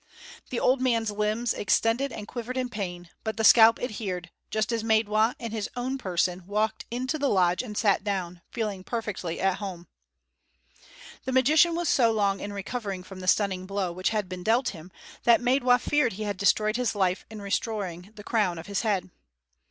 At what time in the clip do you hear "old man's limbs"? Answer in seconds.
0.59-1.53